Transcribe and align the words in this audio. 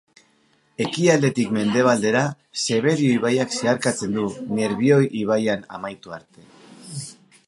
Ekialdetik 0.83 1.51
mendebaldera, 1.57 2.23
Zeberio 2.63 3.11
ibaiak 3.19 3.53
zeharkatzen 3.59 4.19
du, 4.21 4.25
Nerbioi 4.61 5.05
ibaian 5.23 5.69
amaitu 5.79 6.17
arte. 6.21 6.47